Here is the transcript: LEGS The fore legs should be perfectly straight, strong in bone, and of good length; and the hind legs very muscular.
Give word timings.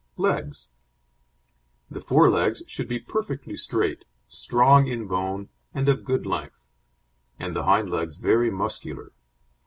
LEGS 0.17 0.71
The 1.91 2.01
fore 2.01 2.31
legs 2.31 2.63
should 2.65 2.87
be 2.87 2.97
perfectly 2.97 3.55
straight, 3.55 4.03
strong 4.27 4.87
in 4.87 5.05
bone, 5.07 5.49
and 5.75 5.87
of 5.87 6.03
good 6.03 6.25
length; 6.25 6.65
and 7.37 7.55
the 7.55 7.65
hind 7.65 7.91
legs 7.91 8.17
very 8.17 8.49
muscular. 8.49 9.11